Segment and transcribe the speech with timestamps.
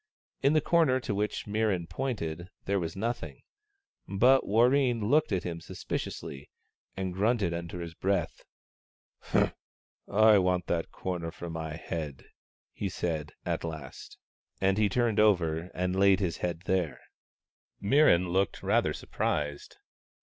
[0.41, 3.41] In the corner to which Mirran pointed there was nothing.
[4.07, 6.49] But Warreen looked at him suspiciously,
[6.97, 8.41] and grunted under his breath."
[9.31, 9.51] I
[10.39, 12.25] want that corner for my head,"
[12.73, 14.17] he said, at last.
[14.59, 16.99] And he turned over and laid his head there.
[17.79, 19.77] Mirran looked rather surprised.